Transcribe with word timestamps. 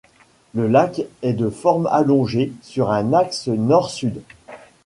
Le 0.55 0.67
lac 0.67 1.03
est 1.21 1.33
de 1.33 1.51
forme 1.51 1.85
allongée 1.85 2.53
sur 2.63 2.89
un 2.91 3.13
axe 3.13 3.49
nord-sud. 3.49 4.23